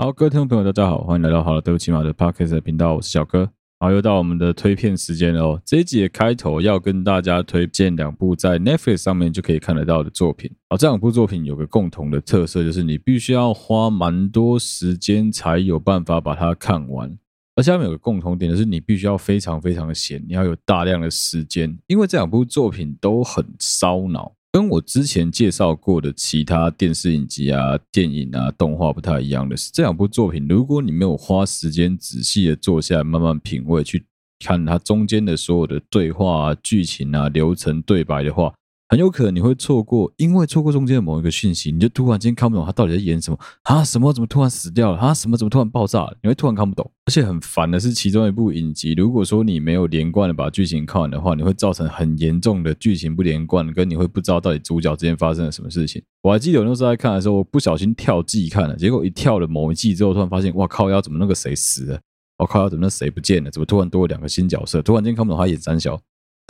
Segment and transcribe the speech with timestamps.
[0.00, 3.50] 好，各位听众朋友，大家好，欢迎来到好了，对不起马的 Podcast 频道，我是小哥。
[3.80, 5.60] 好，又到我们的推片时间了哦。
[5.62, 10.50] 这一集的开头要跟大家推荐两部在 Netflix 上面就可以看得到的作品。
[10.70, 17.14] 好，这两部作品有个共同的特色，就是你必须要花蛮多时间才有办法把它看完。
[17.56, 24.32] 而且他们有个共同点，就是你必须要非常非常的闲，你要有大量的时间，因为这两部作品都很烧脑。
[24.52, 34.04] 跟我之前介绍过的其他电视影集啊、电影啊、动画不太一样的是，这两部作品，如果你没有花时间仔细的坐下来慢慢品味，去
[34.44, 38.52] 看它中间的所有的对话啊、剧情啊、流程、对白的话。
[38.90, 43.84] 很有可能你会错过，因为错过中间的某一个讯息，你就突然间看不懂他到底在演什么啊？
[43.84, 44.98] 什么怎么突然死掉了？
[44.98, 45.14] 啊？
[45.14, 46.16] 什么怎么突然爆炸了？
[46.24, 56.02] 你会突然看不懂，而且很烦的是，其中一部影集，如果说你没有连贯的把剧情看完的话，你会造成很严重的剧情不连贯，跟你会不知道到底主角之间发生了什么事情。
[56.22, 62.00] 我还记得我那时候在看的时候，我不小心跳季看了，结果一跳了某一季之后，突然发现，哇靠，要怎么那个谁死了？
[62.38, 63.52] 我靠，要怎么那谁不见了？
[63.52, 64.82] 怎么突然多了两个新角色？
[64.82, 66.00] 突然间看不懂他演三小。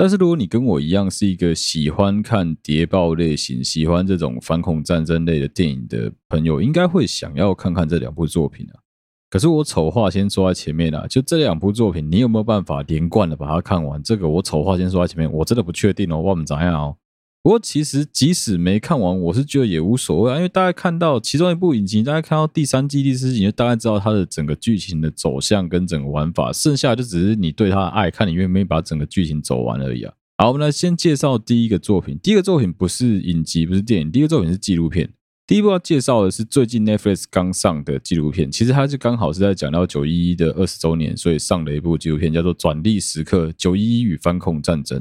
[0.00, 8.80] 但是如果你跟我一样是一个喜欢看谍报类型、喜欢这种反恐战争类的电影的朋友，应该会想要看看这两部作品啊。
[9.28, 14.02] 可是我丑话先说在前面啊，就这两部作品，你有没有办法连贯的把它看完？
[14.02, 16.96] 这个我丑话先说在前面，我真的不确定哦，我们怎样哦。
[17.42, 30.12] 不过其实即使没看完，我是觉得也无所谓啊，因为大家看到其中一部影集，大家看到第三季、第四季，就大概知道它的整个剧情的走向跟整个玩法，剩下就只是你对它的爱，看你愿不愿意把整个剧情走完而已啊。
[30.36, 32.19] 好，我们来先介绍第一个作品。
[32.22, 35.10] 第一个作品不是影集，不是电影，第一个作品是纪录片。
[35.47, 45.00] 第一部要介绍的是最近 Netflix 刚上的纪录片，其实它就刚好是在讲到九一一的二十周年，所以上了一部纪录片，叫做《转捩时刻：九一一与反恐战争》。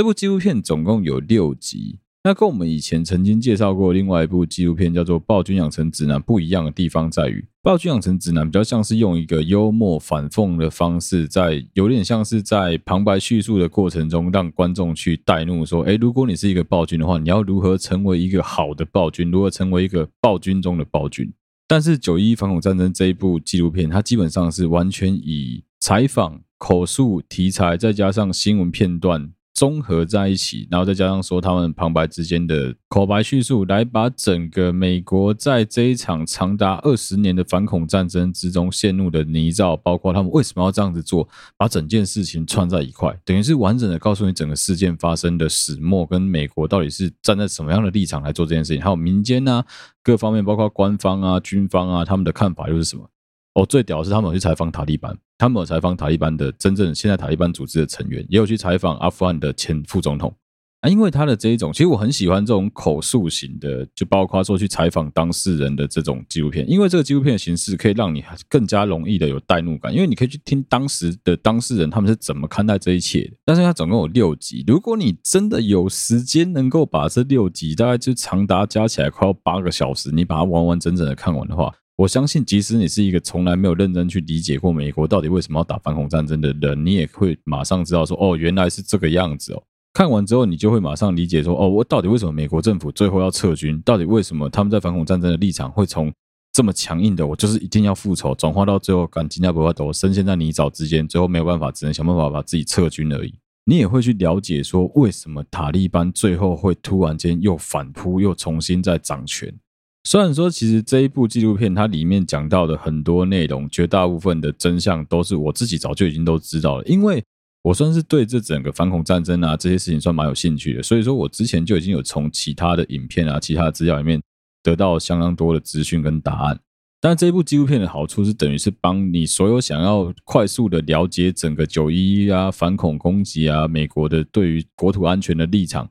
[0.00, 19.30] 这部纪录片总共有六集，那跟我们以前曾经介绍过另外一部纪录片叫做《暴君养成指南》不一样的地方在于，《暴君养成指南》比较像是用一个幽默反讽的方式，在有点像是在旁白叙述的过程中，让观众去带入说：诶，如果你是一个暴君的话，你要如何成为一个好的暴君？
[19.30, 21.30] 如何成为一个暴君中的暴君？
[21.68, 29.30] 但是《九一一反恐战争》这一部纪录片，它基本上是完全以采访、口述题材，再加上新闻片段。
[29.60, 41.28] 综合在一起，然后再加上说他们旁白之间的口白叙述，来把整个美国在这一场长达二十年的反恐战争之中陷入的泥沼，包括他们为什么要这样子做，
[41.58, 49.62] 把整件事情串在一块，等于是完整的告诉你整个事件发生的始末，跟美国到底是站在什么样的立场来做这件事情，还有民间啊
[50.02, 53.06] 各方面，包括官方啊、军方啊，他们的看法又是什么？
[53.52, 60.36] 哦，最屌的是他们去采访塔利班，他们有采访塔利班的真正现在塔利班组织的成员，也有去采访阿富汗的前副总统
[60.82, 60.88] 啊。
[60.90, 73.30] 因为他的这一种，其实我很喜欢这种口述型的，就包括说去采访当事人的这种纪录片，因为这个纪录片的形式可以让你更加容易的有代入感，因为你可以去听当时的当事人他们是怎么看待这一切的。
[73.46, 81.72] 但是它总共有六集，如果你真的有时间能够把这六集大概就长达加起来快要八个小时，你把它完完整整的看完的话。
[82.00, 89.62] 我相信，即使你是一个从来没有认真去理解过美国到底为什么要打反恐战争的人，你也会马上知道说，哦，原来是这个样子哦。
[89.92, 93.78] 看完之后，你就会马上理解说，哦，我到底为什么美国政府最后要撤军？
[93.82, 96.10] 到底为什么他们在反恐战争的立场会从
[96.54, 103.34] 这么强硬的，我就是一定要复仇，转化到最后赶紧要不要走，深陷在泥沼之间，最后没有办法，只能想办法把自己撤军而已。
[103.66, 109.54] 你也会去了解说，为什么塔利班最后会突然间又反扑，又重新再掌权。
[110.02, 116.84] 虽然说，其实这一部纪录片它里面讲到的很多内容，绝大部分的真相都是我自己早就已经都知道了。
[116.84, 117.22] 因为
[117.62, 124.20] 我算是对这整个反恐战争啊这些事情算蛮有兴趣的，所以说我之前就已经有从其他的影片啊、其他的资料里面
[124.62, 126.58] 得到相当多的资讯跟答案。
[127.02, 135.90] 但这部纪录片的好处是，等于是帮你所有想要快速的了解整个九一一啊、反恐攻击啊、美国的对于国土安全的立场。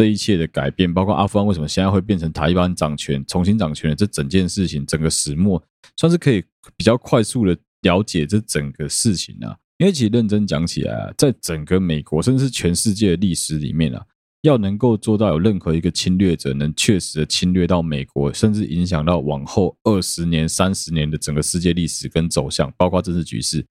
[0.00, 5.62] 这一切的改变，包括阿富汗为什么现在会变成塔利班掌权、重新掌权的这整件事情，整个始末
[5.94, 6.42] 算是可以
[6.74, 9.54] 比较快速的了解这整个事情啊。
[9.76, 14.02] 因为其实认真讲起来啊，在整个美国甚至是全世界的历史里面啊，
[14.40, 23.62] 要能够做到有任何一个侵略者能确实的侵略到美国，甚至影响到往后二十年、三十年的整个世界历史跟走向，包括政治局势。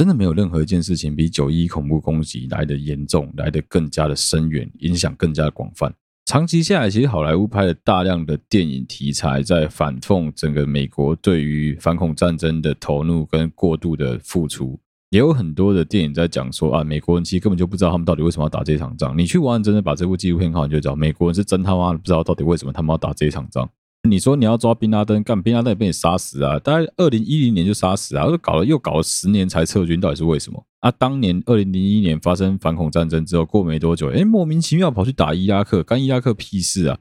[0.00, 5.92] 真的没有任何一件事情比九一恐怖攻击来得严重，来得更加的深远，影响更加的广泛。
[6.24, 14.80] 长期下来，其实好莱坞拍了大量的电影题材，在反讽整个美国对于反恐战争的投入跟过度的付出。
[15.10, 19.14] 也有很多的电影在讲说啊，美国人其实根本就不知道他们到底为什么要打这场仗。
[19.18, 23.68] 你去完完整整把这部纪录片看完，就知道美国人是真他妈的不知道到底为什么他们要打这场仗。
[24.08, 26.58] 你说你要抓宾拉登，干宾拉登也被你杀死啊！
[26.58, 30.64] 大概二零一零年就杀死啊，又搞了又搞了十年才撤军，到底是为什么？
[30.80, 36.98] 啊，当年二零零一年发生反恐战争之后，过没多久，哎，莫名其妙跑去打伊拉克，干伊拉克屁事啊？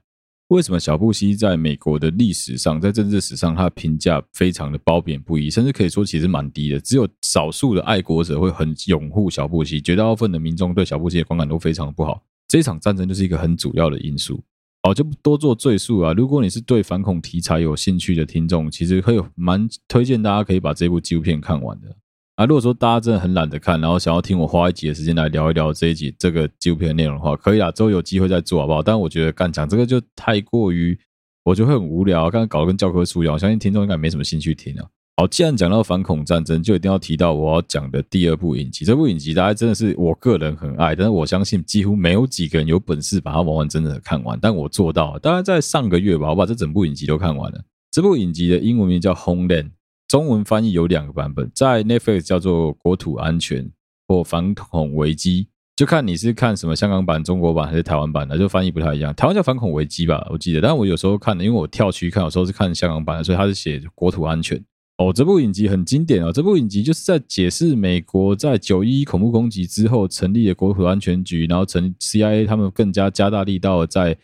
[0.49, 6.79] 为什么小布希在美国的历史上，在政治史上，他的评价非常的褒贬不一，甚至可以说其实蛮低的。
[6.81, 12.21] 只有少数的爱国者会很拥护小布希，绝大部分的民众对小布希的观感都非常不好。
[12.47, 14.43] 这场战争就是一个很主要的因素。
[14.81, 16.13] 好，就不多做赘述啊。
[16.13, 21.93] 如果你是对反恐题材有兴趣的听众，其实会有蛮推荐大家可以把这部纪录片看完的
[22.35, 22.45] 啊。
[22.45, 28.81] 如果说大家真的很懒得看，然后想要听我花一集的时间来聊一聊这一集这个纪录片的内容的话，可以啊，之后有机会再做好不好？
[28.81, 30.97] 但我觉得干讲这个就太过于，
[31.43, 34.87] 我就会很无聊，刚刚搞得跟教科书一样，我相信听众应该没什么兴趣听啊。
[35.19, 38.85] 好，既然讲到反恐战争，就一定要提到我要讲的第二部影集。
[38.85, 44.39] 这部影集大家真的是我个人很爱，但是我相信几乎没有几个人有本事把它完完整整的看完。
[44.41, 47.61] 但我做到了，大概在上个月吧，我把这整部影集都看完了。
[47.91, 49.63] 这部影集的英文名叫《Homeland》，
[50.07, 53.65] 中文翻译有两个版本，在 Netflix 叫做《国土安全》
[54.07, 55.43] 或《反恐危机》，
[55.75, 59.13] 就看你是看什么香港版、中国版还是台湾版的，就翻译不太一样。
[59.13, 60.61] 台湾叫《反恐危机》吧，我记得。
[60.61, 64.57] 但我有时候看的，因为我跳区看，有时候是看香港版的，所以它是写《国土安全》。
[64.99, 66.29] 哦，这部影集很经典哦。
[66.29, 74.17] 这部影集就是在解释美国在九一一恐怖攻击之后成立的国土安全局，然后成 CIA 他们更加加大力道在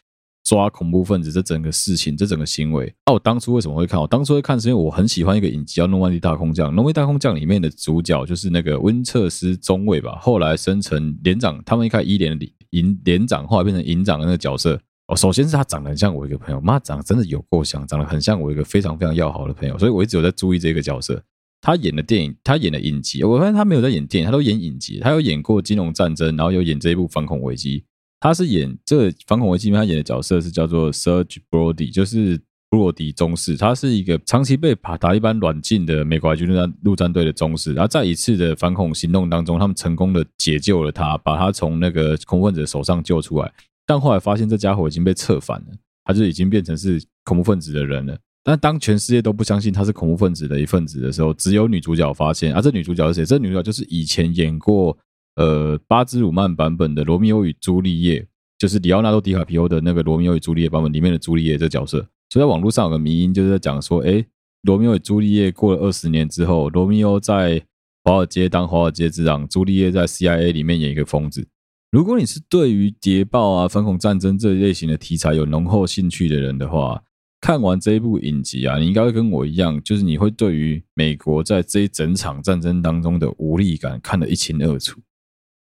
[0.43, 2.93] 抓恐怖分子这整个事情，这整个行为。
[3.05, 4.01] 那、我当初为什么会看？
[4.01, 6.67] 我当初会看是因为我很喜欢一个影集叫《诺曼底大空降》。
[6.73, 11.57] 《诺曼底大空降》里面的主角就是那个温彻斯中尉吧，后来升成连长。
[11.65, 12.37] 他们一开始一连
[12.71, 14.77] 营连长，后来变成营长的那个角色。
[15.07, 21.21] 哦，首先是他长得很像我一个朋友，妈长得真的有够像，长得很像我一个非常非常要好的朋友，所以我一直有在注意这个角色。
[21.61, 24.99] 他演的电影，他演的影集，我发现他没有在演电影，他都演影集。
[24.99, 27.79] 他有演过《金融战争》，然后有演这一部《反恐危机》。
[28.19, 33.55] 他是演这个《反恐危机》里面，他演的角色是叫做 Serge Brody，就是布罗迪中士。
[33.57, 37.73] 他是一个长期被塔利班软禁的美国海军陆战陆战队的中士。
[37.73, 43.51] 然后在一次的反恐行动当中，他们成功的解救了他，把他从那个恐怖分子手上救出来。
[43.85, 45.67] 但后来发现这家伙已经被策反了，
[46.03, 48.17] 他就已经变成是恐怖分子的人了。
[48.43, 52.53] 但当全世界都不相信他是恐怖分子的一份子的时候，只有女主角发现。
[52.53, 53.25] 啊，这女主角是谁？
[53.25, 54.95] 这女主角就是以前演过
[55.35, 58.21] 呃巴兹鲁曼版本的《罗密欧与朱丽叶》，
[58.59, 61.97] 就是里奥纳多·迪卡皮欧的那个《罗密欧与朱丽叶》版本里面的朱丽叶这角色。
[62.29, 64.21] 所以在网络上有个迷因，就是在讲说，诶，
[64.61, 67.61] 《罗密欧与朱丽叶》过了二十年之后，罗密欧在
[68.03, 71.47] 华尔街当华尔街之狼，朱丽叶在 CIA 里面演一个疯子。
[71.95, 77.01] 如果你是对于谍报啊、反恐战争这一类型的题材有浓厚兴趣的人的话，
[77.39, 84.99] 看完这一部影集啊，你应该会跟我一样，就是你会对于美国在这一整场战争当中的无力感看得一清二楚。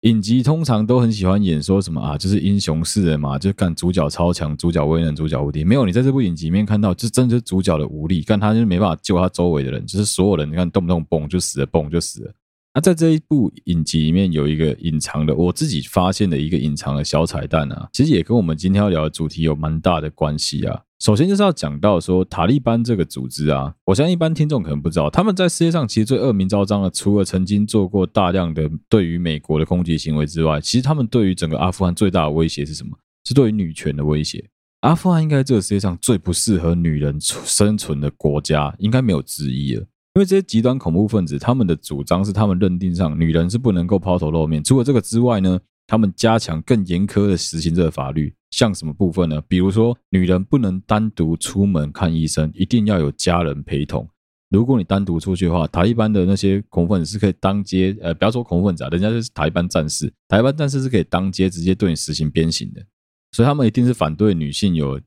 [0.02, 5.64] 影集通常都很喜欢演说什么啊，就是英雄式的嘛，就是干主角超强、主角威能、主角无敌。
[5.64, 12.32] 没有，你在这部影集里面看到，就真的是主角的无力，看他就是没办法救他周围的人，就是所有人，你看动不动蹦就死了，蹦就死了。
[12.72, 20.82] 那、在这一部影集里面有一个隐藏的，我自己发现的一个隐藏的小彩蛋啊，其实也跟我们今天要聊的主题有蛮大的关系啊。
[21.00, 32.96] 首先就是要讲到说塔利班这个组织啊，我相信一般听众可能不知道，他们在世界上其实最恶名昭彰的，除了曾经做过大量的对于美国的攻击行为之外，其实他们对于整个阿富汗最大的威胁是什么？
[33.24, 34.48] 是对于女权的威胁。
[34.82, 39.84] 阿富汗应该这个世界上最不适合女人生存的国家，应该没有之一了。
[40.14, 44.62] 因为这些极端恐怖分子，他们的主张是他们认定上女人是不能够抛头露面。
[44.62, 48.34] 除了这个之外呢，他们加强更严苛的实行这个法律。
[48.50, 49.40] 像什么部分呢？
[49.46, 54.08] 比如说，女人不能单独出门看医生，一定要有家人陪同。
[54.50, 62.84] 如果你单独出去的话，塔利班的那些恐怖分子是可以当街，呃，不要说恐怖分子啊，人家就是塔利班战士，塔利班战士是可以当街直接对你实行鞭刑的。
[63.30, 65.00] 所以他们一定是反对女性有。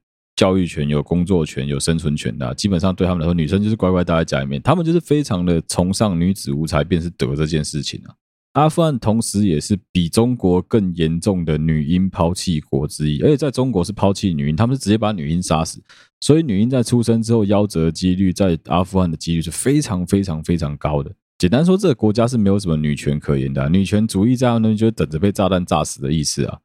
[0.43, 4.61] 教育权有工作权有生存权的、基本上对他们来说，女生就是乖乖待在家里面。
[4.61, 8.11] 他们就是非常的崇尚女子无才便是德这件事情啊。
[8.51, 15.81] 阿富汗同时也是比中国更严重的女婴抛弃国之一，而且在中国是抛弃女婴，他们是直接把女婴杀死。
[16.19, 21.09] 所以女婴在出生之后夭折几率，在阿富汗的几率是非常非常非常高的。
[21.37, 26.59] 简单说，这个国家是没有什么女权可言的、女权主义在那边就等着被炸弹炸死的意思啊。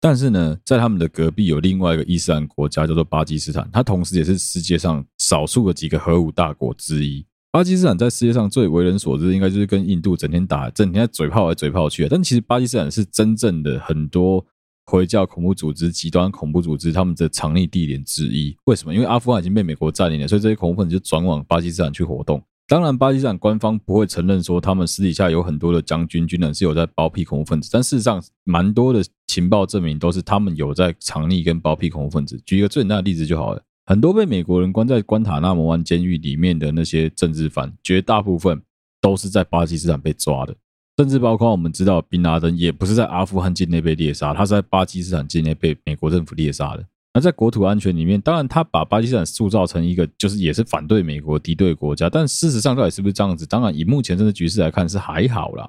[0.00, 7.24] 但是呢，在他们的隔壁有另外一个伊斯兰国家，叫做巴基斯坦，它同时也是世界上少数的几个核武大国之一。
[7.52, 12.08] 巴基斯坦在世界上最为人所知，应该就是跟印度整天打，整天在嘴炮来嘴炮去。
[12.08, 14.46] 但其实巴基斯坦是真正的很多
[14.86, 18.56] 回教恐怖组织、极端恐怖组织他们的藏匿地点之一。
[18.64, 18.94] 为什么？
[18.94, 22.42] 因为阿富汗已经被美国占领了，所以这些恐怖分子就转往巴基斯坦去活动。
[22.70, 32.40] 当然，巴基斯坦官方不会承认说他们私底下有很多的将军军人是有在包庇恐怖分子，但事实上，蛮多的情报证明都是他们有在藏匿跟包庇恐怖分子。
[32.46, 38.62] 举一个最简单的例子就好了，很多被美国人关在关塔那摩湾监狱里面的那些政治犯，绝大部分
[39.00, 40.54] 都是在巴基斯坦被抓的，
[40.96, 46.86] 甚至包括我们知道，宾拉登也不是在阿富汗境内被猎杀，他是在巴基斯坦境内被美国政府猎杀的。
[47.12, 53.44] 那在国土安全里面，当然他把巴基斯坦塑造成一个就是也是反对美国敌对国家，但事实上到底是不是这样子？
[53.44, 55.68] 当然以目前这个局势来看是还好啦，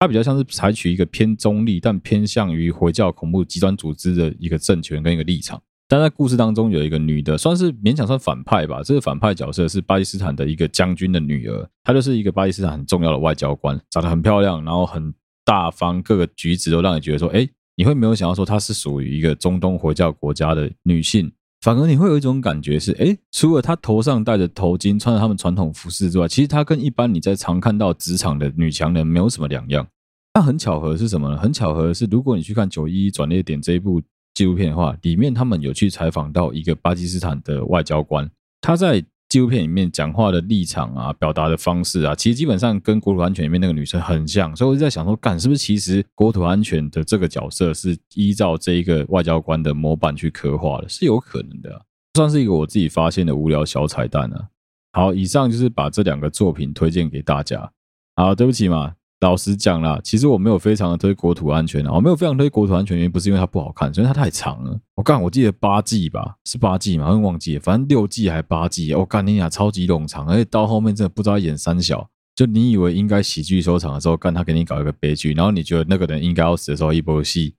[0.00, 5.62] 他比较像是采取一个偏中立但偏向于回教恐怖极端组织的一个政权跟一个立场。
[5.86, 8.82] 但在故事当中有一个女的，算是勉强算反派吧。
[8.82, 17.48] 这个反派角色是巴基斯坦的一个将军的女儿，她就是一个巴基斯坦很重要的外交官，长得很漂亮，然后很大方，各个举止都让你觉得说，哎。
[17.76, 29.86] 你会没有想到说她是属于一个中东回教国家的女性，反而你会有一种感觉是，诶，除了她头上戴着头巾，穿着他们传统服饰之外，其实她跟一般你在常看到职场的女强人没有什么两样。
[30.32, 31.36] 但很巧合是什么呢？
[31.36, 34.00] 很巧合是，如果你去看《九一一转捩点》这一部
[34.34, 39.04] 纪录片的话，里面他们有去采访到一个巴基斯坦的外交官，他在。
[39.32, 51.80] 纪录片里面讲话的立场啊，表达的方式啊，其实基本上跟国土安全里面那个女生很像，所以我就在想说，干是不是其实国土安全的这个角色是依照这一个外交官的模板去刻画的，是有可能的啊，
[52.12, 54.48] 算是一个我自己发现的无聊小彩蛋啊。
[54.92, 57.72] 好，以上就是把这两个作品推荐给大家。
[58.14, 58.92] 好，对不起嘛。
[59.22, 64.76] 老实讲啦，其实我没有非常的推国土安全啊，我没有非常推国土安全，原因不是因为它不好看，是因为它太长了。
[64.96, 77.54] 我干，我记得八季吧，是八季嘛，我忘记了，反正六季还八季，我干你俩超级冗长，而且到后面真的不知道演三小，就你以为应该喜剧收场的时候，干他给你搞一个悲剧，然后你觉得那个人应该要死的时候一波戏。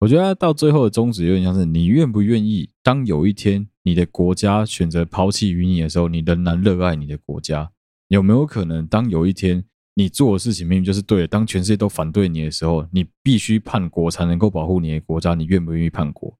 [0.00, 7.70] 我觉得到最后的宗旨有点像是你愿不愿意，当有一天你的国家选择抛弃于你的时候，你仍然热爱你的国家，
[8.08, 9.64] 有没有可能当有一天？
[10.00, 11.26] 你做的事情明明就是对的。
[11.26, 15.34] 当全世界都反对你的时候，你必须叛国才能够保护你的国家。
[15.34, 16.34] 你愿不愿意叛国？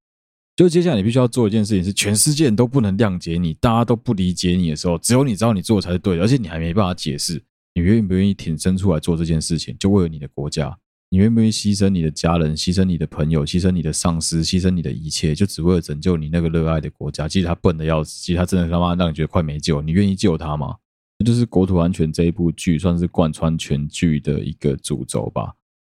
[0.56, 7.42] 就接下来你必须要做一件事情，是全世界都不能谅解你，大家都不理解你的时候，只有你知道你做的才是对的，而且你还没办法解释。
[7.74, 9.76] 你愿不愿意挺身出来做这件事情？
[9.78, 10.76] 就为了你的国家，
[11.08, 17.28] 你愿不愿意牺牲你的家人、牺牲你的朋友、牺牲你的上司、牺牲你的一切，就只为了拯救你那个热爱的国家？
[17.28, 20.76] 其实他笨的要死，其实他真的他妈让你觉得快没救，你愿意救他吗？
[21.24, 25.52] 就是国土安全这一部剧，算是贯穿全剧的一个主轴吧。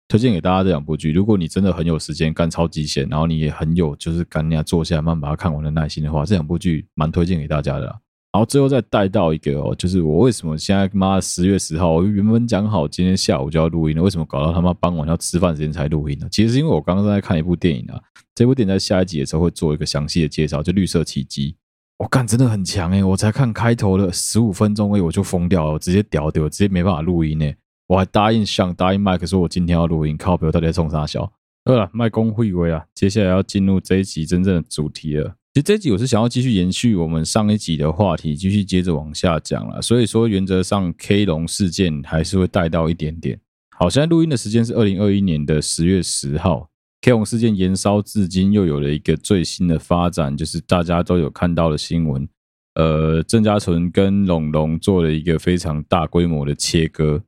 [0.08, 7.86] 推荐给大家这两部剧，如果你真的很有时间干超级闲，然后你也很有就是干那样坐下慢慢把它看完的耐心的话，这两部剧蛮推荐给大家的。
[8.32, 16.28] 然后最后再带到一个哦，就是我为什么现在妈十月十号，我原本讲好今天下午就要录音了，为什么搞到他妈傍晚要吃饭时间才录音呢？
[16.30, 17.98] 其实因为我刚刚在看一部电影啊，
[18.34, 21.56] 这部电影在下一集的时候会做一个详细的介绍，就绿色奇迹。
[21.98, 27.56] 我干，真的很强诶，我才看开头的十五分钟，诶，我就疯掉了，我直接屌屌，直接没办法录音诶。
[27.86, 31.32] 我还答应想答应麦克说，我今天要录音，靠北，我到底在冲啥小？
[31.64, 35.34] 对了，麦公会威啊，接下来要进入这一集真正的主题了。
[35.54, 39.80] 其实这一集我是想要继续延续我们上一集的话题，继续接着往下讲了。
[39.80, 43.40] 所以说，原则上 K 龙事件还是会带到一点点。
[43.74, 46.68] 好，现在录音的时间是二零二一年的十月十号。
[47.02, 52.28] K 龙事件延烧至今，又有了一个最新的发展，就是大家都有看到的新闻。
[52.74, 57.22] 呃，郑家纯跟龙龙做了一个非常大规模的切割。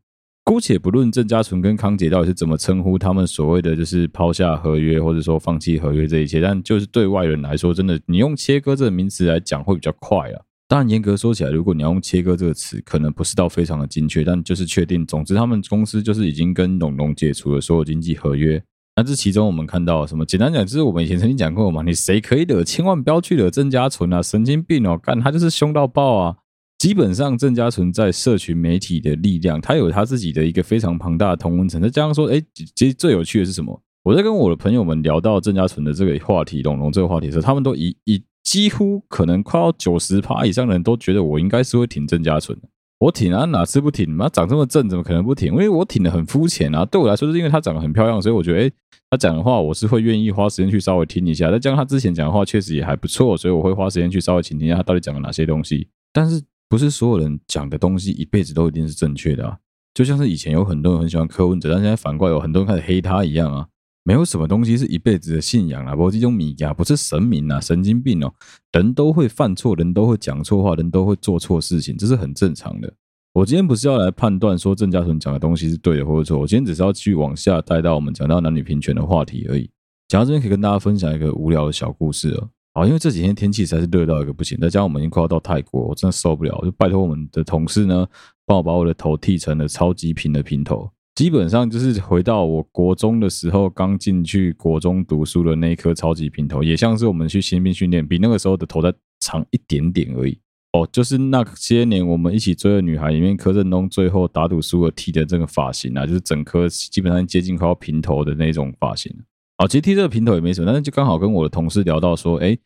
[0.45, 10.41] 姑且不论郑家纯跟康姐到底是怎么称呼他们所谓的就是抛下合约，或者说放弃合约这一切，但就是对外人来说，真的你用切割这个名词来讲会比较快啊。
[10.67, 18.63] 当然，严格说起来，如果你要用切割这个词，可能不是到非常的精确，但就是确定，总之他们公司就是已经跟龙龙解除了所有经济合约。
[18.99, 20.27] 那这其中我们看到什么？
[20.27, 26.35] 简单讲，就是我们以前曾经讲过嘛，你谁可以惹，千万不要去惹郑家纯啊，神经病哦，干他就是凶到爆啊！
[26.79, 31.81] 基本上郑家纯在社群媒体的力量，他有他自己的一个非常庞大的同温层。
[31.81, 32.43] 再加上说，哎，
[32.75, 33.81] 其实最有趣的是什么？
[34.03, 42.69] 我在跟我的朋友们聊到郑家纯的这个话题，龙龙这个话题的时候，他们都以以几乎可能快要九十趴以上的人都觉得我应该是会挺郑家纯的。
[42.99, 44.11] 我挺啊，哪次不挺？
[44.11, 45.53] 妈长这么正，怎么可能不挺？
[45.53, 46.85] 因为我挺的很肤浅啊。
[46.85, 48.73] 对我来说，是因为她长得很漂亮，所以我觉得，诶，
[49.09, 51.51] 她讲的话，我是会愿意花时间去稍微听一下。
[51.51, 55.87] 再加上她之前讲的话，确实也还不错，所以我会花时间去稍微倾听一下她到底讲了哪些东西。
[56.13, 59.57] 但是，不是所有人讲的东西一辈子都一定是正确的啊。
[59.95, 63.69] 就像是以前有很多人很喜欢柯文哲，但现在反过来有很多人开始黑他一样啊。
[64.09, 68.33] 没有什么东西是一辈子的信仰啊，不是这种米呀，不是神明啊，神经病哦。
[68.73, 72.91] 人都会犯错，人都会讲错话，人都会做错事情，这是很正常的。
[73.35, 79.69] 我今天不是要来判断说郑家纯讲的东西是对的或者错，我今天只是要去往下带到我们讲到男女平权的话题而已。
[80.09, 82.49] 讲到这边，可以跟大家分享一个无聊的小故事哦。
[82.73, 88.07] 好，因为这几天天气实在是热到一个不行，再加上我们已经快要到泰国，我真的受不了，就拜托我们的同事呢，
[88.47, 100.39] 帮我把我的头剃成了超级平的平头，基本上就是回到我国中的时候刚进去国中读书的那一颗超级平头，也像是我们去新兵训练，比那个时候的头再长一点点而已。
[100.73, 109.11] 哦，就是那些年我们一起追的女孩里面，柯震东最后打赌输了剃的这个发型啊，就是整颗基本上接近快要平头的那种发型。
[109.57, 112.57] 哦，其实剃这个平头也没什么，但是就刚好跟我的同事聊到说，哎，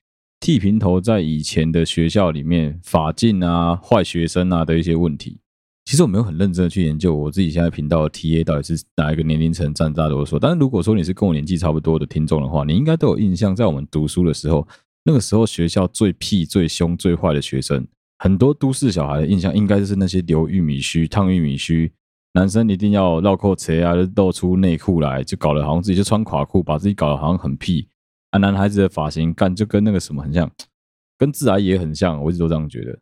[0.41, 5.39] 剃平头在以前的学校里面，法禁啊、坏学生啊的一些问题。
[5.85, 10.39] 其实我没有很认真的去研究我自己现在频道的 TA 到底是哪一个年龄层占大多数。
[10.39, 14.67] 但是如果说你是跟我年纪差不多的听众的话，你应该都有印象，在我们读书的时候。
[15.05, 17.85] 那个时候学校最屁、最凶、最坏的学生，
[18.21, 21.91] 很多都市小孩的印象应该就是那些留玉米须、烫玉米须，
[22.35, 27.89] 男生一定要绕扣车啊，露出内裤来，就搞得好像自己就穿垮裤，把自己搞得好像很屁
[28.31, 28.39] 啊。
[28.39, 30.49] 男孩子的发型干就跟那个什么很像，
[31.19, 32.97] 跟自来也很像，我一直都这样觉得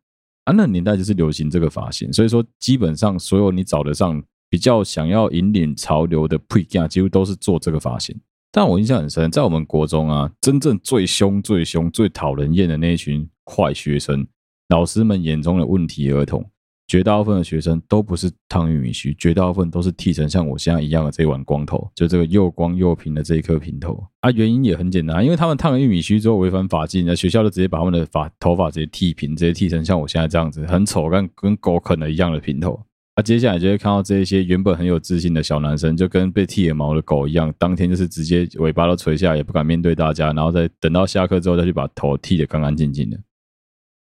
[0.50, 0.54] 啊。
[0.56, 8.18] 那年代就是流行这个发型，所以说基本上所有你找得上比较想要引领潮流的 p r e g a，几乎都是做这个发型。
[8.52, 14.26] 但我印象很深，在我们国中啊，真正最凶、最凶、最讨人厌的那一群坏学生，
[14.68, 16.44] 老师们眼中的问题儿童，
[16.90, 24.30] 绝大部分的学生都不是烫玉米须，绝大部分都是剃成像我现在一样的这一碗光头，就这个又光又平的这一颗平头啊。
[24.32, 32.80] 原因也很简单，因为他们烫了玉米须之后违反法纪，那学校就直接把他们的发头发直接剃平，直接剃成像我现在这样子，很丑，跟跟狗啃了一样的平头。
[33.14, 43.16] 那、啊、接下来就会看到这一些原本很有自信的小男生，就跟被剃了毛的狗一样，当天就是直接尾巴都垂下，也不敢面对大家，然后再等到下课之后再去把头剃得干干净净的。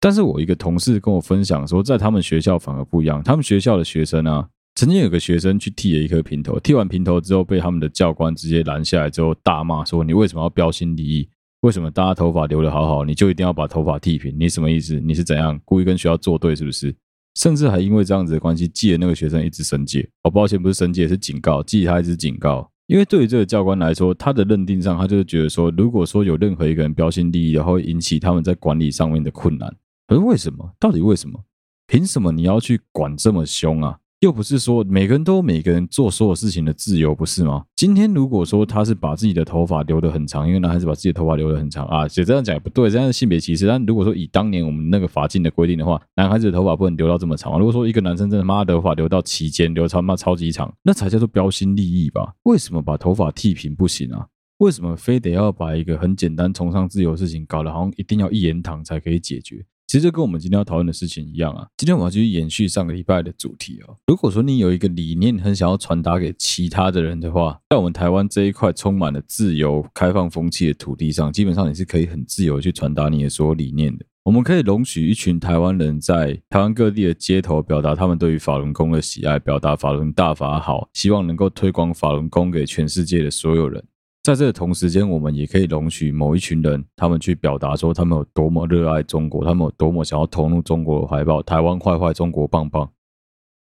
[0.00, 11.28] 但是我一个同事跟我分享说，在他们学校反而不一样，他们学校的学生啊，曾经有个学生去剃了一颗平头，剃完平头之后被他们的教官直接拦下来之后大骂说：“你为什么要标新立异？
[11.60, 14.34] 为什么大家头发留得好好，你就一定要把头发剃平？
[14.40, 14.98] 你什么意思？
[14.98, 16.94] 你是怎样故意跟学校作对是不是？”
[17.36, 20.08] 甚至还因为这样子的关系，记了那个学生一支申诫。
[20.22, 22.68] 哦，抱歉，不是申诫，是警告，记他一支警告。
[22.86, 29.72] 因为对于这个教官来说，他的认定上，他就是觉得说，如果说有任何一个人标新立异然后，会引起他们在管理上面的困难。
[30.10, 30.72] 可是为什么？
[30.80, 31.40] 到底为什么？
[31.86, 33.96] 凭什么你要去管这么凶啊？
[34.18, 37.64] 又不是说每个人都有每个人做所有事情的自由，不是吗？
[37.76, 43.68] 今天如果说他是把自己的头发留得很长，因为男孩子把自己的头发留得很长啊，其实这样讲也不对，这样是性别歧视。
[43.68, 47.56] 但如果说以当年我们那个法禁的规定的话，男孩子的头发不能留到这么长。
[47.56, 52.34] 如果说一个男生真的妈的头发留到齐肩，留超妈超级长，那才叫做标新立异吧？
[52.42, 54.26] 为什么把头发剃平不行啊？
[54.58, 59.64] 为什么非得要把一个很简单崇尚自由的事情搞得好像一定要一言堂才可以解决？
[59.90, 61.66] 其实就跟我们今天要讨论的事情一样啊。
[61.76, 63.96] 今天我们要继续延续上个礼拜的主题哦。
[64.06, 74.06] 如果说你有一个理念很想要传达给其他的人的话，在我们台湾这一块充满了自由开放风气的土地上，基本上你是可以很自由去传达你的所有理念的。
[74.22, 83.82] 我们可以容许一群台湾人在台湾各地的街头表达他们对于法轮功的喜爱，表达法轮大法好，希望能够推广法轮功给全世界的所有人。
[84.22, 91.42] 在这个同时间，我们也可以容许某一群人，他们去表达说他们有多么热爱中国，他们有多么想要投入中国的怀抱。
[91.42, 92.90] 台湾坏坏，中国棒棒。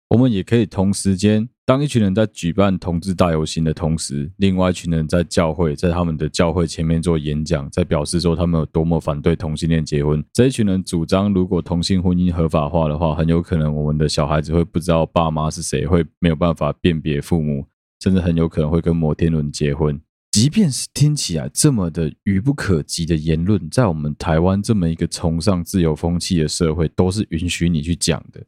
[0.09, 10.23] 我们也可以同时间，当一群人在举办同志大游行的同时，另外一群人在教会，在他们的教会前面做演讲，在表示说他们有多么反对同性恋结婚。
[10.33, 17.65] 这一群人主张，如果同性婚姻合法化的话，很有可能我们的小孩子会不知道爸妈是谁，会没有办法辨别父母，
[18.01, 20.01] 甚至很有可能会跟摩天轮结婚。
[20.39, 28.39] 即便是听起来这么的愚不可及的言论，在我们台湾这么一个崇尚自由风气的社会，都是允许你去讲的。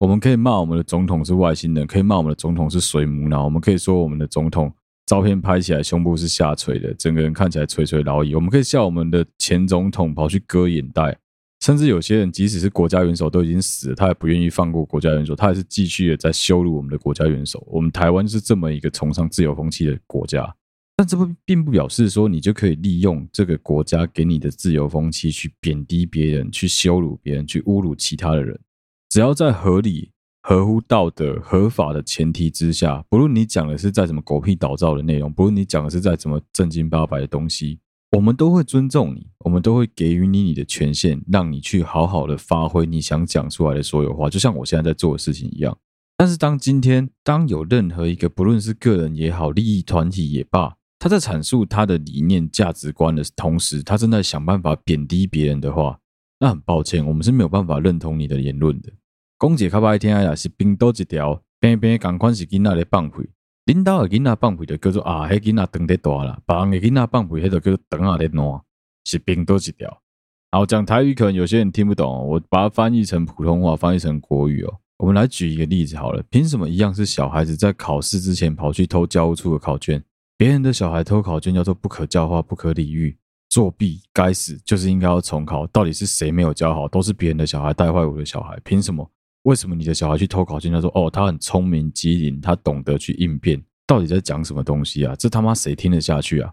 [0.00, 4.70] 我们可以骂我们的总统是外星人，可以骂我们的总统是水母脑，我们可以说我们的总统
[5.06, 8.34] 照片拍起来胸部是下垂的，整个人看起来垂垂老矣。
[8.34, 11.16] 我们可以笑我们的前总统跑去割眼袋，
[11.64, 17.66] 甚至有些人即使是国家元首都已经死了，他也不愿意放过国家元首，他还是继续的在羞辱我们的国家元首。
[17.66, 20.54] 我们台湾是这么一个崇尚自由风气的国家。
[21.00, 28.60] 但这不并不表示说你就可以利用这个国家给你的自由风气去贬低别人、去羞辱别人、去侮辱其他的人。
[29.08, 30.10] 只要在合理、
[30.42, 37.78] 合乎道德、合法的前提之下，不论你讲的是再怎么狗屁倒灶的内容，不论你讲的是再怎么正经八百的东西，
[38.14, 45.74] 我们都会尊重你，我们都会给予你你的权限，让你去好好的发挥你想讲出来的所有话，就像我现在在做的事情一样。
[46.18, 55.98] 但是当今天当有任何一个不论是个人也好，利益团体也罢，他在阐述他的理念、价值观的同时，他正在想办法贬低别人的话，
[56.38, 58.92] 那很抱歉，我们是没有办法认同你的言论的。
[59.38, 63.30] 公姐卡巴一天啊，是冰多一条，边边赶快是囡仔的放屁，
[63.64, 68.60] 领导的囡仔放屁就叫做啊，迄囡仔长得大了，别人的囡仔放屁，迄就叫做长啊的烂，
[69.06, 70.02] 是冰多一条。
[70.50, 74.80] 好讲台语，可能有些人听不懂，我把它翻译成普通话，翻译成国语哦。
[74.98, 80.04] 我们来举一个例子好了，凭什么一样是小孩子在考试之前跑去偷教务处的考卷？
[80.40, 83.14] 别人的小孩偷考卷叫做不可教化、不可理喻，
[83.50, 85.66] 作弊该死，就是应该要重考。
[85.66, 86.88] 到底是谁没有教好？
[86.88, 89.06] 都是别人的小孩带坏我的小孩，凭什么？
[89.42, 90.72] 为什么你的小孩去偷考卷？
[90.72, 95.14] 他说：“哦，他很聪明机灵，他懂得去应变。”到底在讲什么东西啊？
[95.14, 96.50] 这他妈谁听得下去啊？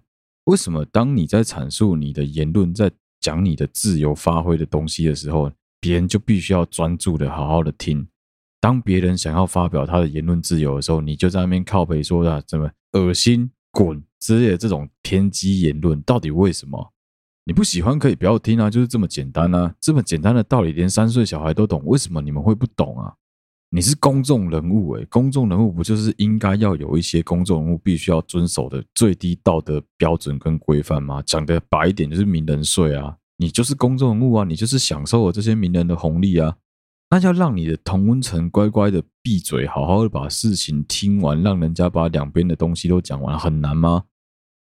[0.48, 8.06] 为什么当你在阐述你的言论，在讲你的自由发挥的东西的时候，别人就必须要专注的好好的听？
[8.60, 16.94] 当别人想要发表他的言论自由的时候，你就在那边靠北说啊，怎么恶心、滚之类的这种偏激言论，到底为什么？
[17.44, 23.14] 你不喜欢可以不要听啊，就是这么简单啊，这么简单的道理，连三岁小孩都懂，为什么你们会不懂啊？
[23.70, 31.22] 你是公众人物诶、公众人物不就是应该要有一些公众人物必须要遵守的最低道德标准跟规范吗？
[31.24, 36.56] 讲得白一点就是名人税啊，你就是公众人物啊，你就是享受了这些名人的红利啊，
[37.10, 44.04] 那要让你的同温层乖乖的闭嘴，好好的把事情听完，让人家把两边的东西都讲完，很难吗？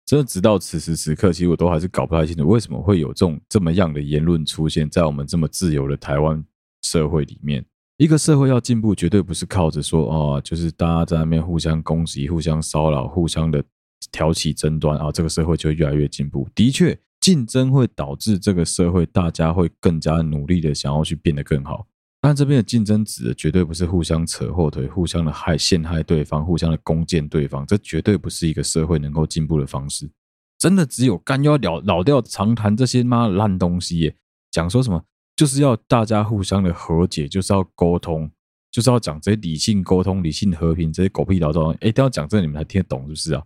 [0.06, 6.44] 真的直到此时此刻，其实我都还是搞不太清楚，为什么会有这种这么样的言论出现在我们这么自由的台湾
[6.82, 7.64] 社会里面。
[7.98, 13.64] 一个社会要进步，绝对不是靠着说哦，就是大家在那边互相攻击、互相骚扰、互相的
[14.12, 16.50] 挑起争端啊，这个社会就越来越进步。
[16.54, 21.88] 的确，竞争会导致这个社会大家会更加努力的想要去变得更好。
[22.26, 30.10] 但这边的竞争指的绝对不是互相扯后腿、互相的害陷害对方、互相的攻讦对方，这绝对不是一个社会能够进步的方式。
[30.58, 34.16] 真的只有干要了老掉常谈这些妈的烂东西耶，
[34.52, 35.04] 讲说什么？
[35.36, 38.32] 就是要大家互相的和解，就是要沟通，
[38.72, 43.44] 就是要讲这些理性沟通、理性和平这些狗屁倒灶，哎，一定要讲这你们才听得懂，是不是啊？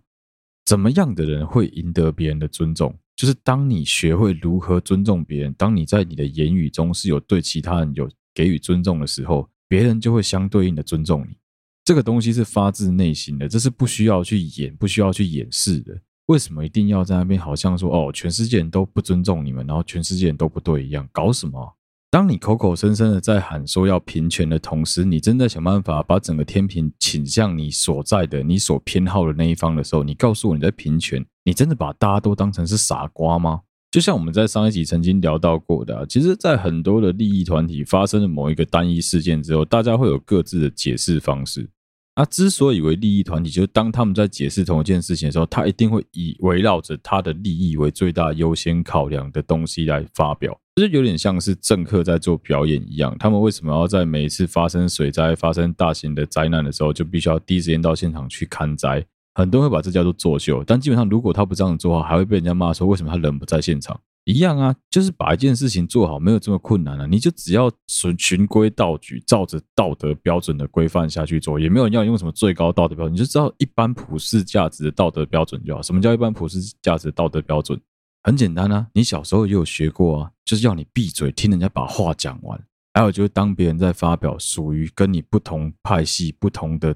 [0.65, 2.95] 怎么样的人会赢得别人的尊重？
[3.15, 11.35] 就是当你学会如何尊重别人，当你在你的言语中是有对其他人有给予尊重的时候，别人就会相对应的尊重你。
[11.83, 15.99] 这个东西是发自内心的，这是不需要去演、不需要去掩饰的。
[16.27, 21.09] 为什么一定要在那边好像说哦，全世界人都不尊重你们，然后全世界人都不对一样？
[21.11, 21.73] 搞什么？
[22.11, 33.61] 当你口口声声的在喊说要平权的同时，你真的想办法把整个天平倾向你所在的、你所偏好的那一方的时候，你告诉我你在平权，你真的把大家都当成是傻瓜吗？
[33.97, 41.67] 就像我们在上一集曾经聊到过的啊，其实，在很多的利益团体发生了某一个单一事件之后，大家会有各自的解释方式。
[42.13, 50.55] 啊，之所以为利益团体，就是当他们在解释同一件事情的时候，他一定会以围绕着他的利益为最大优先考量的东西来发表。
[50.75, 59.03] 就是有点像是政客在做表演一样，他们为什么要在每一次发生水灾、发生大型的灾难的时候，就必须要第一时间到现场去看灾？
[59.37, 63.99] 很多人会把这叫做作秀，但基本上如果他不这样做的话，还会被人家骂说为什么他人不在现场？
[64.23, 75.83] 一样啊，就是把一件事情做好，没有这么困难啊，你就只要循循规蹈矩，照着道德标准的规范下去做，也没有人要用什么最高道德标准，你就知道一般普世价值的道德标准就好。
[75.83, 77.79] 什么叫一般普世价值的道德标准？
[78.23, 82.59] 很简单啊，你小时候也有学过啊，就是要你闭嘴，听人家把话讲完。
[82.95, 86.95] 还有就是，当别人在发表属于跟你不同派系、不同的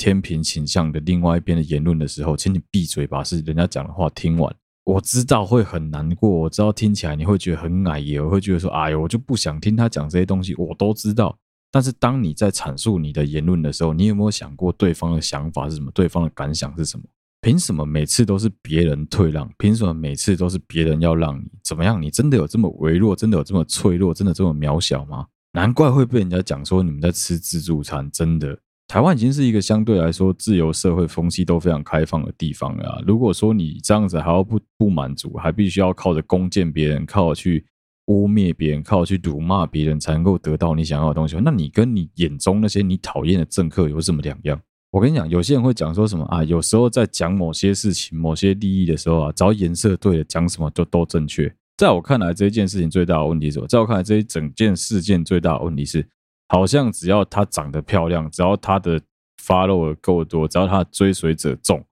[0.00, 4.50] 天平倾向的另外一边的言论的时候，请你闭嘴，把是人家讲的话听完。
[4.84, 10.54] 我知道会很难过，我知道听起来你会觉得很矮，也会觉得说，哎呦，我就不想听他讲这些东西。
[10.54, 11.36] 我都知道，
[11.70, 15.90] 但是当你在阐述你的言论的时候，你有没有想过对方的想法是什么？
[15.92, 17.04] 对方的感想是什么？
[17.42, 19.48] 凭什么每次都是别人退让？
[19.58, 22.00] 凭什么每次都是别人要让你怎么样？
[22.00, 23.14] 你真的有这么微弱？
[23.14, 24.14] 真的有这么脆弱？
[24.14, 25.26] 真的这么渺小吗？
[25.52, 28.10] 难怪会被人家讲说你们在吃自助餐。
[28.10, 28.58] 真的，
[28.90, 33.00] 台湾已经是一个相对来说自由社会、风气都非常开放的地方啊。
[33.06, 37.64] 如果说你这样子还要不不满足，还必须要靠着攻讦别人、靠去
[38.06, 44.60] 污蔑别人、靠去辱骂别人才能够得到你想要的东西，那你跟你眼中那些你讨厌的政客有什么两样？
[44.90, 46.42] 我跟你讲，有些人会讲说什么啊？
[46.42, 51.48] 有时候在讲某些事情、某些利益的时候啊，只要颜色对了，讲什么就都正确。
[51.76, 53.68] 在我看来，这件事情最大的问题是什么？
[53.68, 56.04] 在我看来，这一整件事件最大的问题是，
[56.52, 59.00] 好像只要她长得漂亮，只要她的
[59.40, 61.84] follower 够多，只要她的追随者众，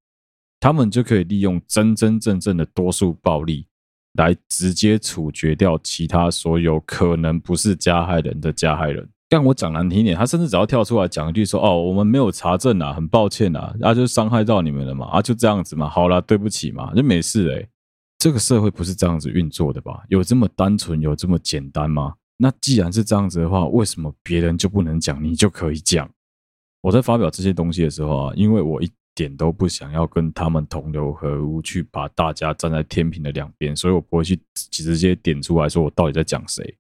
[0.59, 3.69] 他们就可以利用真真正正的多数暴力
[4.15, 9.09] 来直接处决掉其他所有可能不是加害人的加害人。
[9.29, 17.69] 但我讲难听点，他甚至只要跳出来讲一句说：“哦，我们没有查证啊，很抱歉啊，啊，就伤害到你们了嘛，啊，就这样子嘛，好啦，对不起嘛，就没事诶。
[18.19, 20.03] 这个社会不是这样子运作的吧？
[20.09, 22.15] 有这么单纯，有这么简单吗？
[22.39, 26.09] 那既然是这样子的话，为什么别人就不能讲，你就可以讲？
[26.81, 36.77] 我在发表这些东西的时候啊，因为我一点都不想要跟他们同流合污，去把大家站在天平的两边，所以我不会去直接点出来说我到底在讲谁。”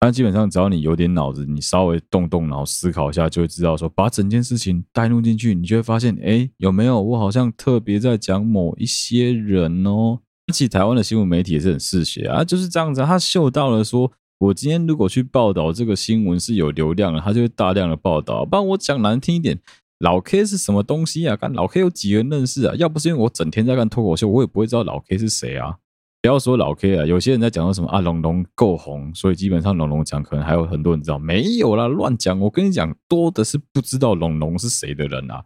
[0.00, 10.20] 但基本上，只要你有点脑子，你稍微动动脑思考一下，就会知道说，把整件事情带入进去，你就会发现，哎，有没有我好像特别在讲某一些人哦？
[10.52, 13.02] 其实台湾的新闻媒体也是很嗜血啊，就是这样子。
[13.02, 18.44] 他嗅到了说，我今天如果去报道这个新闻是有流量的，他就会大量的报道。
[18.44, 19.58] 不然我讲难听一点，
[19.98, 21.34] 老 K 是什么东西啊？
[21.34, 22.74] 看老 K 有几人认识啊？
[22.76, 25.76] 要不是因为我整天在看脱口秀，我也不会知道老 K 是谁啊。
[26.22, 32.38] 不要说老 K 啊，有些人在讲说什么啊，龙龙够红，所以基本上龙龙讲可能还有很多人知道，没有啦，乱讲。
[32.38, 35.44] 我跟你讲，多的是不知道龙龙是谁的人啊。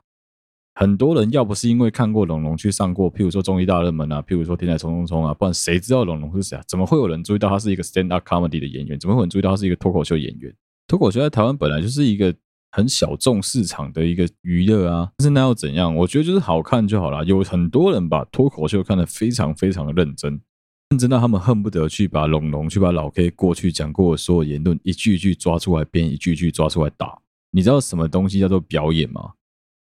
[0.75, 6.65] 很多人要不是因为看过龙龙去上过，譬如说综艺大热门啊，譬如说天才冲冲冲啊，不然谁知道龙龙是谁啊？
[6.67, 8.99] 怎么会有人注意到他是一个 stand up comedy 的演员？
[8.99, 10.55] 怎么会有人注意到他是一个脱口秀演员？
[10.87, 12.35] 脱口秀在台湾本来就是一个
[12.71, 15.95] 很小众市场的一个娱乐啊，但是那又怎样？
[15.95, 17.23] 我觉得就是好看就好了。
[17.27, 20.41] 有很多人把脱口秀看得非常非常的认真，
[20.89, 27.19] 认真到他们恨不得去把龙龙去把老 K 过去讲过的所有言论一句一句抓出来编，一句一句抓出来打。
[27.51, 29.33] 你知道什么东西叫做表演吗？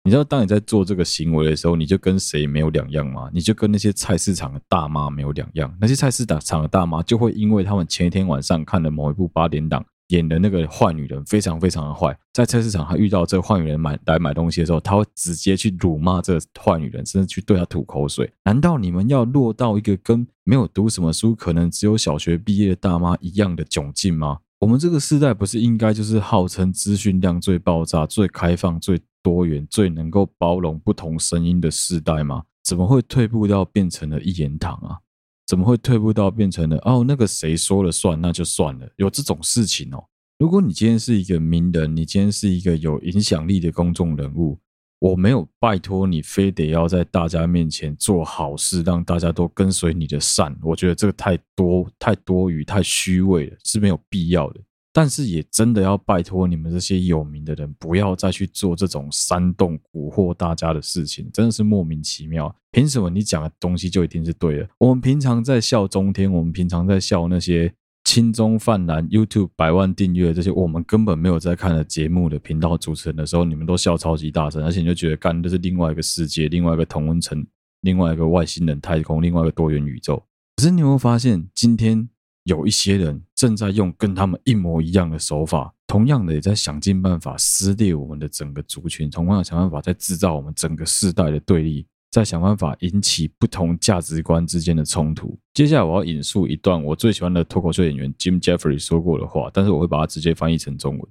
[0.07, 3.29] 你知道，当你在做这个行为的时候，你就跟谁没有两样吗？
[3.33, 5.77] 你就跟那些菜市场的大妈没有两样。
[5.81, 18.31] 那些菜市场的大妈就会因为他们前一天晚上看了某一部八点档演的那个坏女人，非常非常的坏，在菜市场还遇到这个坏女人买来买东西的时候，他会直接去辱骂这个坏女人，甚至去对她吐口水。
[18.45, 24.37] 难道你们要落到一个跟没有读什么书，可能只有小学毕业的大妈一样的窘境吗？
[24.59, 32.43] 我们这个时代不是应该就是号称资讯量最爆炸、最开放、最多元、最能够包容不同声音的世代吗？
[32.63, 34.99] 怎么会退步到变成了一言堂啊？
[35.45, 38.87] 怎么会退步到变成了哦，那个谁说了算，那就算了？
[38.95, 40.01] 有这种事情哦？
[40.39, 44.57] 如果你今天是一个名人，你今天是一个有影响力的公众人物，
[44.99, 50.57] 我没有拜托你非得要在大家面前做好事，让大家都跟随你的善。
[50.61, 54.61] 我觉得这个太多、太多余、太虚伪了，是没有必要的。
[54.97, 62.51] 但是也真的要拜托你们这些有名的人，不要再去做这种煽动、蛊惑大家的事情，真的是莫名其妙。
[62.71, 64.67] 凭什么你讲的东西就一定是对的？
[64.79, 67.71] 我们平常在笑中天，我们平常在笑那些
[68.05, 77.45] 轻中泛蓝、YouTube 百万订阅这些我们根本没有在看的节目的频道主持人的时候，你们都笑超级大声，而且你就觉得干的是另外一个世界、另外一个同温层、
[77.81, 80.23] 另外一个外星人、太空、另外一个多元宇宙。
[80.55, 82.09] 可是你有没有发现今天？
[82.47, 95.37] 有一些人正在用跟他们一模一样的手法，同样的也在想尽办法撕裂我们的整个族群，同样想办法在制造我们整个世代的对立，在想办法引起不同价值观之间的冲突。
[95.53, 101.09] 接下来我要引述一段我最喜欢的脱口秀演员 Jim Jeffrey 说过的话，但是我会把它直接翻译成中文。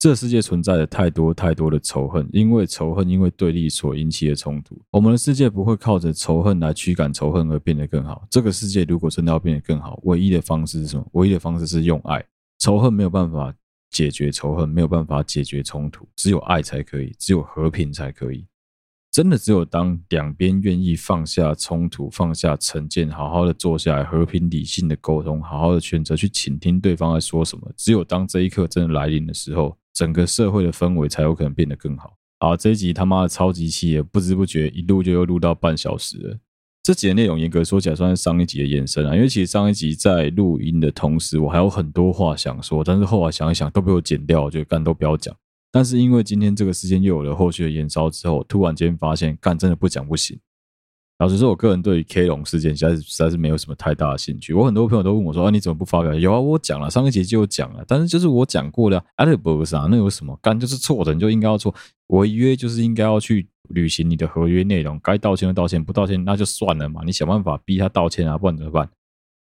[0.00, 4.80] 这世界存在着太多太多的仇恨，因为仇恨，因为对立所引起的冲突。
[4.90, 8.26] 我们的世界不会靠着仇恨来驱赶仇恨而变得更好。
[8.30, 11.06] 这个世界如果真的要变得更好，唯一的方式是什么？
[11.12, 12.24] 唯一的方式是用爱。
[12.60, 13.54] 仇恨没有办法
[13.90, 18.46] 解决仇恨，没有办法解决冲突，只有爱才可以，只有和平才可以。
[19.12, 27.70] 真的只有当两边愿意放下冲突，放下成见，好好的坐下来和平理性的沟通，好好的选择去倾听对方在说什么。
[27.76, 29.76] 只有当这一刻真的来临的时候。
[29.94, 32.16] 整个社会的氛围才有可能变得更好。
[32.38, 36.38] 好，这一集他妈的超级气，不知不觉一录就又录到半小时了。
[36.82, 45.36] 这集的内容严格说起来算是上一集的延伸啊，因为其实上一集在录音的同时，我还有很多话想说，但是后来想一想都被我剪掉，我觉得干都不要讲。
[45.70, 50.38] 但是因为今天这个事件又有了后续的延烧之后，突然间发现干真的不讲不行。
[51.20, 54.54] 老实说，我个人对于 K 龙事件实在是实在是没有什么太大的兴趣。
[54.54, 57.84] 我很多朋友都问我说：“啊，你怎么不发表？”有啊，我讲了，上个节就有讲了。
[57.86, 60.34] 但是就是我讲过的，Alibaba 啊，那有什么？
[60.40, 61.74] 干就是错的，你就应该要错。
[62.06, 67.02] 违约就是应该要去履行你的合约内容，该道歉就道歉，不道歉那就算了嘛。
[67.04, 68.88] 你想办法逼他道歉啊，不然怎么办？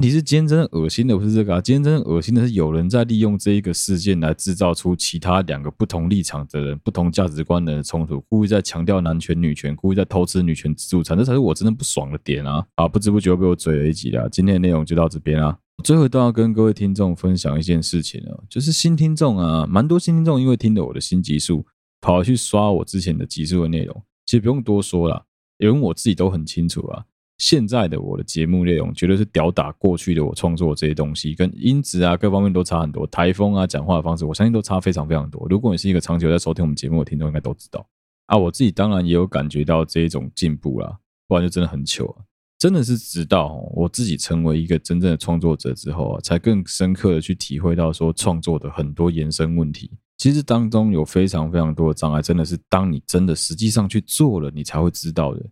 [0.03, 12.65] 你是今天真正恶心的不是这个啊，今天真正恶心的是有人在利用这一个事件来制造出其他两个不同立场的人、不同价值观的冲突，故意在强调男权女权，故意在偷吃女权自助餐，这才是我真的不爽的点啊！
[12.77, 15.59] 啊，不知不觉被我嘴了一集了，今天的内容就到这边啊。
[15.85, 21.67] 最后都要跟各位听众分享一件事情啊，就是新听众啊，蛮多新听众因为听了我的新集数，
[22.01, 25.27] 跑去刷我之前的集数的内容，其实不用多说了，
[25.59, 27.05] 因为我自己都很清楚啊。
[27.41, 35.47] 现在的我的节目内容绝对是屌打过去的我创作这些东西，跟音质啊各方面都差很多，台风啊讲话的方式，我相信都差非常非常多。
[35.49, 37.89] 如果你是一个长久在收听我们节目的听众，应该都知道
[38.27, 38.37] 啊。
[38.37, 42.21] 我自己当然也有感觉到这一种进步啦，不然就真的很糗啊。
[42.59, 55.43] 真的是直到我自己成为一个真正的创作者之后啊，才更深刻的去体会到说创作的很多延伸问题，其实当中有非常非常多的障碍，真的是当你真的实际上去做了，你才会知道的。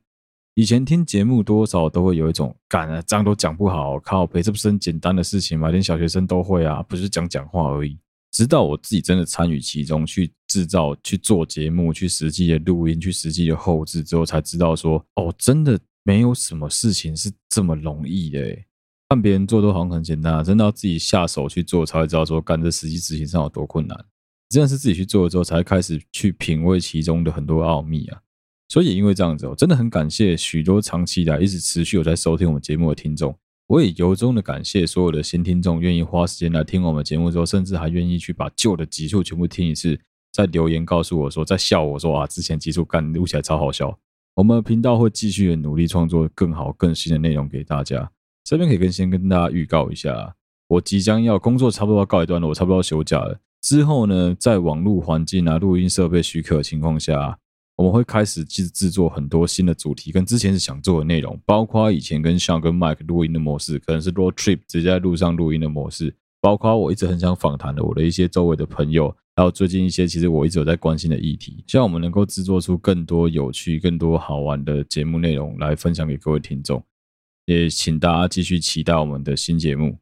[0.59, 5.71] 以前听节目多少都会有一种，干啊，这样都讲不好，靠北，这不是很简单的事情吗？
[5.71, 7.97] 连小学生都会啊，不是讲讲话而已。
[8.33, 18.41] 直到我自己真的参与其中，去制造、去做节目、去实际的录音、去实际的后置之后，才知道说，哦，真的没有什么事情是这么容易的。
[19.11, 23.97] 看别人做都好像很简单，真的要自己下手去做才会知道说干这实际执行上有多困难。
[24.49, 28.21] 真的是自己去做了之后，才开始去品味其中的很多奥秘啊。
[28.69, 33.35] 所以因为这样子我，真的很感谢许多长期以来一直持续有在收听我们节目的听众。
[33.67, 39.99] 我也由衷的感谢所有的新听众，愿意花时间来听我们节目之后，甚至还愿意去把旧的集数全部听一次，
[40.33, 43.99] 再留言告诉我说，在笑我说啊，之前集数干录起来超好笑。
[44.35, 48.11] 我们频道会继续的努力创作更好、更新的内容给大家。
[48.45, 50.35] 这边可以跟先跟大家预告一下，
[50.69, 53.39] 我即将要工作差不多要告一段落，我差不多要休假了。
[53.61, 57.39] 之后呢，在网络环境啊、录音设备许可的情况下，
[57.79, 76.83] 我们会开始制制作很多新的主题，跟之前想做的内容，包括以前跟 Sean 跟 Mike 录音的模式，可能是 road trip 直接在路上录音的模式，包括我一直很想访谈的我的一些周围的朋友，还有最近一些其实我一直有在关心的议题，希望我们能够制作出更多有趣、更多好玩的节目内容来分享给各位听众。
[77.47, 79.99] 也请大家继续期待我们的新节目，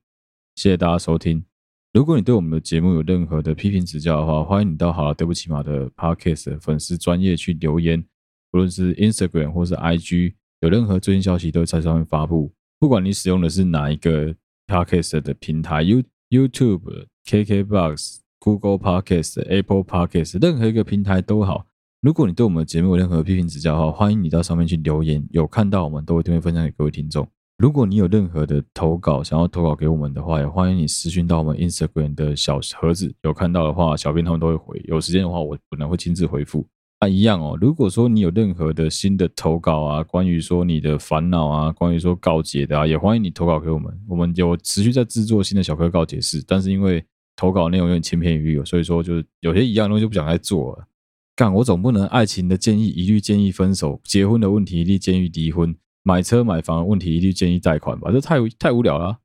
[0.55, 1.56] 谢谢大家收听。
[1.97, 8.05] 如果你对我们的节目有任何的批评指教的话，欢迎你到好了对不起嘛的 Podcast 粉丝专业去留言，
[8.53, 12.53] 无论是 Instagram 或是 IG，有任何最新消息都会在上面发布。
[12.79, 21.65] 不管你使用的是哪一个 Podcast 的平台，You YouTube、KKBox、Google Podcast、Apple Podcast，任何一个平台都好。
[22.03, 27.27] 如果你对我们的节目有任何批评指教的话，欢迎你到上面去留言，有看到我们都会定会分享给各位听众。
[27.59, 34.83] 如果你有任何的投稿想要投稿给我们的话，也欢迎你私讯到我们 Instagram 的小盒子，有看到的话，小编他们都会回。
[34.87, 36.67] 有时间的话，我可能会亲自回复。
[36.99, 37.57] 啊，一样哦。
[37.59, 43.91] 如果说你有任何的新的投稿啊，关于说你的烦恼啊，关于说告解的啊，也欢迎你投稿给我们。
[44.07, 47.03] 我们有持续在制作新的小哥告解室，但是因为
[47.37, 50.87] 投稿内容有点千篇一律，所以说就是有些一样的东西就不想再做了。
[51.35, 55.75] 干，我总不能爱情的建议一律建议分手，结婚的问题一律建议离婚。
[56.07, 59.19] 买车买房的问题一律建议贷款吧，这太太无聊了啊。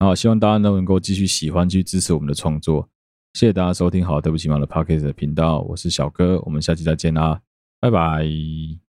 [0.00, 2.88] 好，希望大家都能够继续喜欢，去支持我们的创作。
[3.34, 7.40] 谢谢大家收听，好，对不起嘛的 Podcast 的频道，我是小哥，我们下期再见啦，
[7.80, 8.83] 拜拜。